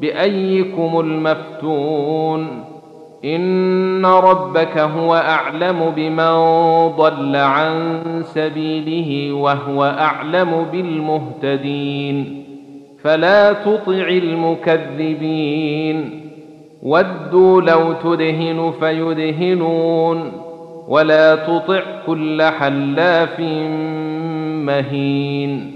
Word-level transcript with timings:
بأيكم 0.00 1.00
المفتون 1.00 2.64
إن 3.24 4.06
ربك 4.06 4.78
هو 4.78 5.14
أعلم 5.14 5.92
بمن 5.96 6.32
ضل 6.96 7.36
عن 7.36 8.00
سبيله 8.22 9.32
وهو 9.32 9.84
أعلم 9.84 10.66
بالمهتدين 10.72 12.44
فلا 13.02 13.52
تطع 13.52 14.08
المكذبين 14.08 15.50
ودوا 16.82 17.62
لو 17.62 17.92
تدهن 17.92 18.72
فيدهنون 18.80 20.32
ولا 20.88 21.36
تطع 21.36 21.80
كل 22.06 22.42
حلاف 22.42 23.40
مهين 24.66 25.74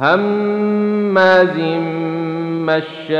هماز 0.00 1.58
مشاء 2.66 3.12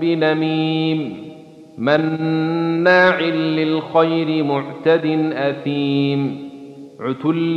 بنميم 0.00 1.30
مناع 1.78 3.20
للخير 3.20 4.44
معتد 4.44 5.32
اثيم 5.34 6.50
عتل 7.00 7.54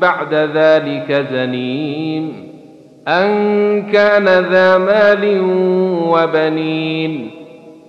بعد 0.00 0.34
ذلك 0.34 1.26
زنيم 1.32 2.32
ان 3.08 3.82
كان 3.82 4.24
ذا 4.24 4.78
مال 4.78 5.40
وبنين 6.08 7.30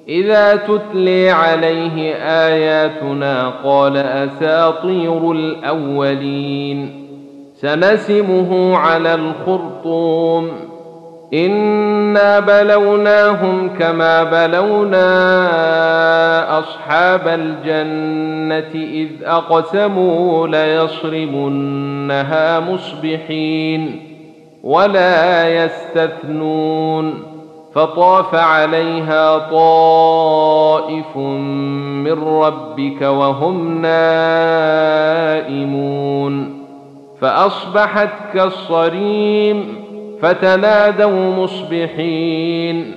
اذا 0.08 0.56
تتلي 0.56 1.30
عليه 1.30 2.16
اياتنا 2.48 3.50
قال 3.50 3.98
اساطير 3.98 5.32
الاولين 5.32 7.04
سنسمه 7.56 8.78
على 8.78 9.16
الخرطوم 9.16 10.73
انا 11.34 12.40
بلوناهم 12.40 13.70
كما 13.80 14.24
بلونا 14.24 15.00
اصحاب 16.60 17.28
الجنه 17.28 18.84
اذ 18.84 19.10
اقسموا 19.24 20.48
ليصرمنها 20.48 21.80
مصبحين 22.60 24.02
ولا 24.64 25.50
يستثنون 25.64 27.24
فطاف 27.76 28.36
عليها 28.36 29.38
طائف 29.38 31.18
من 31.18 32.24
ربك 32.24 33.02
وهم 33.02 33.82
نائمون 33.82 34.94
فاصبحت 37.22 38.10
كالصريم 38.34 39.84
فتنادوا 40.24 41.44
مصبحين. 41.44 42.92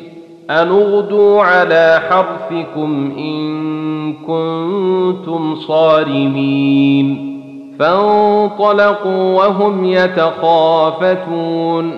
ان 0.50 0.69
اغدوا 0.69 1.42
على 1.42 2.00
حرثكم 2.10 3.12
إن 3.19 4.12
كنتم 4.12 5.54
صارمين. 5.54 7.37
فانطلقوا 7.78 9.44
وهم 9.44 9.84
يتخافتون. 9.84 11.92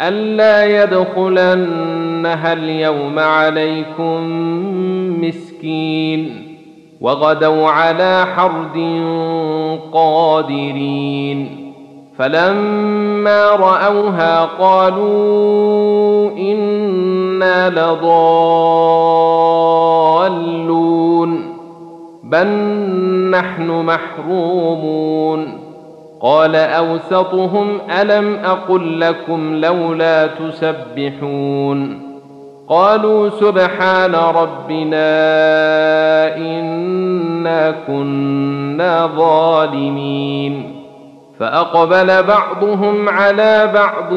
ألا 0.00 0.82
يدخلنها 0.82 2.52
اليوم 2.52 3.18
عليكم 3.18 4.20
مسكين. 5.24 6.42
وغدوا 7.00 7.68
على 7.68 8.26
حرد 8.36 9.02
قادرين. 9.92 11.65
فلما 12.18 13.50
رأوها 13.50 14.44
قالوا 14.44 16.30
إنا 16.38 17.70
لضالون 17.70 18.16
بل 22.24 22.46
نحن 23.30 23.70
محرومون. 23.70 25.66
قال 26.20 26.56
أوسطهم 26.56 27.78
ألم 28.00 28.34
أقل 28.44 29.00
لكم 29.00 29.54
لولا 29.54 30.26
تسبحون؟ 30.26 32.02
قالوا 32.68 33.28
سبحان 33.28 34.14
ربنا 34.14 35.06
إنا 36.36 37.74
كنا 37.86 39.10
ظالمين. 39.16 40.85
فأقبل 41.40 42.22
بعضهم 42.22 43.08
على 43.08 43.70
بعض 43.74 44.12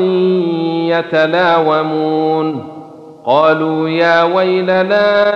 يتلاومون. 0.90 2.68
قالوا 3.26 3.90
يا 3.90 4.24
ويلنا 4.24 5.32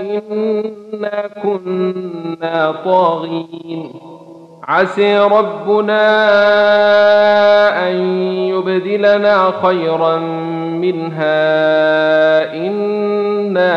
إنا 0.00 1.28
كنا 1.42 2.74
طاغين. 2.84 3.90
عسي 4.68 5.18
ربنا 5.18 6.00
أن 7.88 7.94
يبدلنا 8.32 9.52
خيرا 9.62 10.16
منها. 10.80 11.28
إنا 12.54 13.72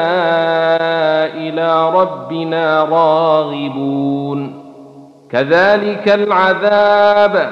إلى 1.34 1.90
ربنا 1.90 2.84
راغبون. 2.84 4.61
كذلك 5.32 6.10
العذاب 6.10 7.50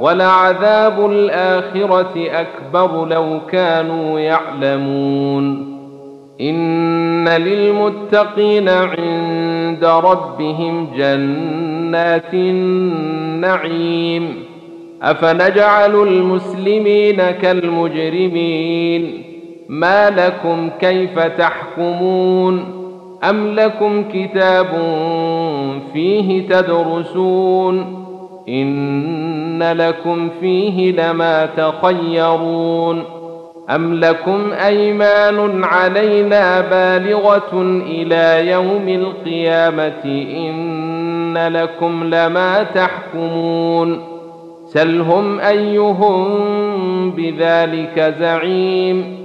ولعذاب 0.00 1.10
الآخرة 1.10 2.12
أكبر 2.16 3.06
لو 3.06 3.40
كانوا 3.52 4.20
يعلمون. 4.20 5.74
إن 6.40 7.28
للمتقين 7.28 8.68
عند 8.68 9.84
ربهم 9.84 10.88
جنات 10.96 12.34
النعيم. 12.34 14.44
أفنجعل 15.02 15.94
المسلمين 15.94 17.16
كالمجرمين؟ 17.16 19.22
ما 19.68 20.10
لكم 20.10 20.70
كيف 20.80 21.18
تحكمون؟ 21.18 22.84
أم 23.30 23.54
لكم 23.54 24.04
كتاب 24.12 24.66
فيه 25.94 26.48
تدرسون 26.48 28.04
إن 28.48 29.62
لكم 29.62 30.28
فيه 30.40 30.92
لما 30.92 31.46
تخيرون 31.46 33.02
أم 33.70 33.94
لكم 33.94 34.52
أيمان 34.66 35.64
علينا 35.64 36.60
بالغة 36.60 37.62
إلى 37.86 38.50
يوم 38.50 38.88
القيامة 38.88 40.04
إن 40.36 41.38
لكم 41.48 42.04
لما 42.04 42.62
تحكمون 42.62 44.00
سلهم 44.66 45.40
أيهم 45.40 46.24
بذلك 47.10 48.14
زعيم 48.18 49.24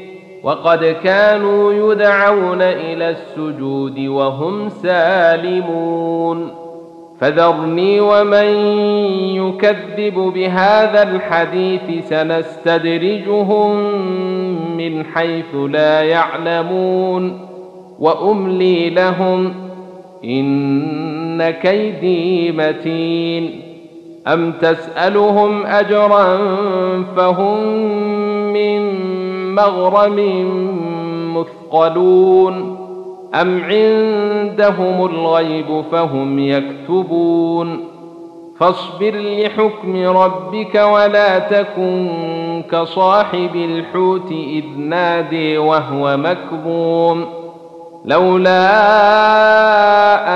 وقد 0.43 0.95
كانوا 1.03 1.73
يدعون 1.73 2.61
إلى 2.61 3.09
السجود 3.09 3.99
وهم 3.99 4.69
سالمون. 4.69 6.51
فذرني 7.19 7.99
ومن 7.99 8.45
يكذب 9.35 10.13
بهذا 10.13 11.03
الحديث 11.03 12.09
سنستدرجهم 12.09 13.75
من 14.77 15.05
حيث 15.05 15.55
لا 15.55 16.01
يعلمون. 16.01 17.39
وأملي 17.99 18.89
لهم 18.89 19.53
إن 20.25 21.49
كيدي 21.49 22.51
متين. 22.51 23.61
أم 24.27 24.51
تسألهم 24.51 25.65
أجرا 25.65 26.37
فهم 27.15 27.63
من 28.53 29.20
مغرم 29.55 30.17
مثقلون 31.37 32.77
أم 33.35 33.63
عندهم 33.63 35.05
الغيب 35.05 35.83
فهم 35.91 36.39
يكتبون 36.39 37.79
فاصبر 38.59 39.11
لحكم 39.15 40.07
ربك 40.07 40.75
ولا 40.75 41.39
تكن 41.39 42.11
كصاحب 42.71 43.55
الحوت 43.55 44.31
إذ 44.31 44.63
نادي 44.77 45.57
وهو 45.57 46.17
مكظوم 46.17 47.25
لولا 48.05 48.71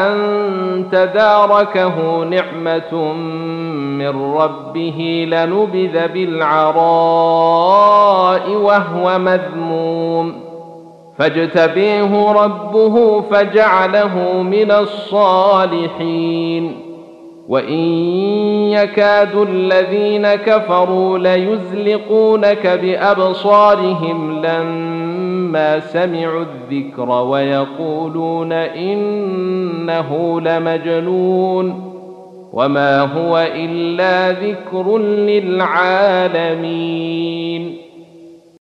أن 0.07 0.15
تداركه 0.91 2.23
نعمة 2.23 3.13
من 3.73 4.33
ربه 4.35 5.27
لنبذ 5.31 6.07
بالعراء 6.07 6.81
وهو 8.51 9.19
مذموم. 9.19 10.33
فاجتبيه 11.17 12.31
ربه 12.31 13.21
فجعله 13.21 14.41
من 14.41 14.71
الصالحين. 14.71 16.15
وإن 17.49 17.79
يكاد 18.71 19.35
الذين 19.35 20.27
كفروا 20.27 21.17
ليزلقونك 21.17 22.67
بأبصارهم 22.67 24.41
سمعوا 25.79 26.45
الذكر 26.45 27.09
ويقولون 27.09 28.51
إنه 28.51 30.41
لمجنون 30.41 31.91
وما 32.53 33.01
هو 33.01 33.47
إلا 33.55 34.31
ذكر 34.31 34.97
للعالمين 36.37 37.84